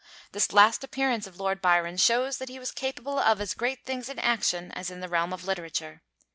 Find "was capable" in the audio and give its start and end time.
2.57-3.19